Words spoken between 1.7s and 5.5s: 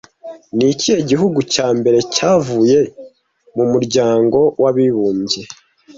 mbere cyavuye mu Muryango w'Abibumbye